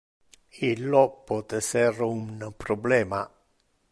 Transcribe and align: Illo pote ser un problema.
Illo 0.67 1.01
pote 1.31 1.61
ser 1.67 1.93
un 2.07 2.49
problema. 2.65 3.23